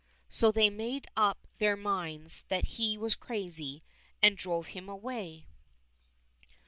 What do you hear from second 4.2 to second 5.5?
drove him away.